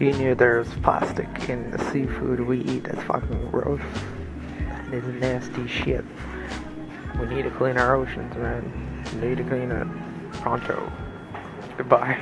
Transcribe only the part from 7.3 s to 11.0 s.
to clean our oceans, man. We need to clean it pronto.